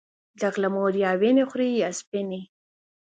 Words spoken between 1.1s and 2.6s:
وينې خورې يا سپينې